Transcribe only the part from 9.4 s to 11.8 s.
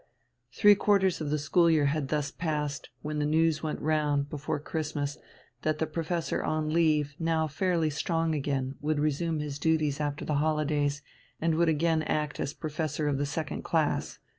his duties after the holidays, and would